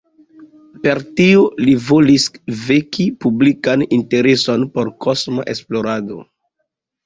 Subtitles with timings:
[0.87, 2.25] Per tio li volis
[2.63, 6.23] veki publikan intereson por kosma esplorado.